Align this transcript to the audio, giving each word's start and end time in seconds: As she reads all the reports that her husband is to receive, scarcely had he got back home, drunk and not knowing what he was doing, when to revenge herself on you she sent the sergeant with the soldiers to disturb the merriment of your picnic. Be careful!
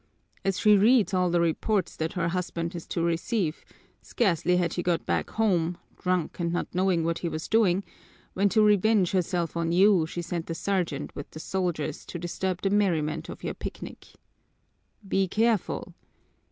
As 0.43 0.57
she 0.59 0.75
reads 0.77 1.13
all 1.13 1.29
the 1.29 1.39
reports 1.39 1.95
that 1.95 2.13
her 2.13 2.29
husband 2.29 2.73
is 2.75 2.87
to 2.87 3.03
receive, 3.03 3.63
scarcely 4.01 4.57
had 4.57 4.73
he 4.73 4.81
got 4.81 5.05
back 5.05 5.29
home, 5.29 5.77
drunk 5.99 6.39
and 6.39 6.51
not 6.51 6.67
knowing 6.73 7.03
what 7.03 7.19
he 7.19 7.29
was 7.29 7.47
doing, 7.47 7.83
when 8.33 8.49
to 8.49 8.63
revenge 8.63 9.11
herself 9.11 9.55
on 9.55 9.71
you 9.71 10.07
she 10.07 10.23
sent 10.23 10.47
the 10.47 10.55
sergeant 10.55 11.13
with 11.15 11.29
the 11.29 11.39
soldiers 11.39 12.03
to 12.07 12.17
disturb 12.17 12.63
the 12.63 12.71
merriment 12.71 13.29
of 13.29 13.43
your 13.43 13.53
picnic. 13.53 14.07
Be 15.07 15.27
careful! 15.27 15.93